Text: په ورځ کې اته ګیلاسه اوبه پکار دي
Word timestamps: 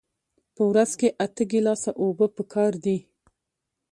په 0.55 0.61
ورځ 0.69 0.91
کې 0.99 1.07
اته 1.25 1.43
ګیلاسه 1.51 1.91
اوبه 2.01 2.27
پکار 2.37 2.71
دي 2.83 2.97